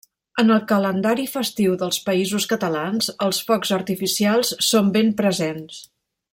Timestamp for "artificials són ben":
3.79-5.17